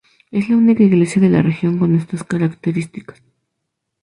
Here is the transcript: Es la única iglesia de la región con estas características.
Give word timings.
Es 0.31 0.49
la 0.49 0.57
única 0.57 0.81
iglesia 0.81 1.21
de 1.21 1.29
la 1.29 1.43
región 1.43 1.77
con 1.77 1.93
estas 1.95 2.23
características. 2.23 3.21